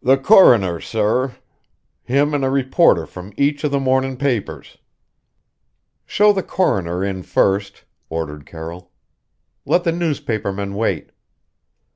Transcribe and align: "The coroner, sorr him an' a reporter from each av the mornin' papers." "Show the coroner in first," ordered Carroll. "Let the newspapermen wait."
"The 0.00 0.16
coroner, 0.16 0.78
sorr 0.78 1.34
him 2.04 2.34
an' 2.34 2.44
a 2.44 2.50
reporter 2.50 3.04
from 3.04 3.32
each 3.36 3.64
av 3.64 3.72
the 3.72 3.80
mornin' 3.80 4.16
papers." 4.16 4.78
"Show 6.06 6.32
the 6.32 6.44
coroner 6.44 7.04
in 7.04 7.24
first," 7.24 7.82
ordered 8.08 8.46
Carroll. 8.46 8.92
"Let 9.66 9.82
the 9.82 9.90
newspapermen 9.90 10.76
wait." 10.76 11.10